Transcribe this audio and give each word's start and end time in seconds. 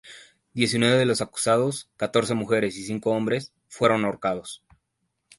Diecinueve 0.53 0.97
de 0.97 1.05
los 1.05 1.21
acusados 1.21 1.87
—catorce 1.95 2.33
mujeres 2.33 2.75
y 2.75 2.83
cinco 2.85 3.11
hombres— 3.11 3.53
fueron 3.67 4.03
ahorcados. 4.03 4.63